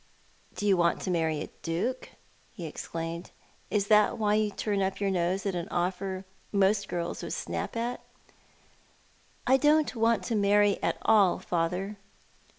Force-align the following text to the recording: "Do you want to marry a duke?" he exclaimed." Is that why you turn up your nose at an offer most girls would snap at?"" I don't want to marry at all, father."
"Do 0.55 0.65
you 0.65 0.77
want 0.77 0.99
to 1.01 1.11
marry 1.11 1.41
a 1.41 1.49
duke?" 1.61 2.09
he 2.55 2.65
exclaimed." 2.65 3.29
Is 3.77 3.85
that 3.85 4.17
why 4.17 4.33
you 4.33 4.49
turn 4.49 4.81
up 4.81 4.99
your 4.99 5.11
nose 5.11 5.45
at 5.45 5.53
an 5.53 5.67
offer 5.69 6.25
most 6.51 6.87
girls 6.87 7.21
would 7.21 7.33
snap 7.33 7.75
at?"" 7.77 7.99
I 9.53 9.57
don't 9.57 9.95
want 9.95 10.23
to 10.23 10.35
marry 10.35 10.81
at 10.81 10.97
all, 11.05 11.37
father." 11.37 11.97